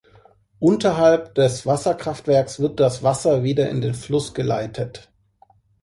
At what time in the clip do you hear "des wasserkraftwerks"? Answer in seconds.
1.35-2.59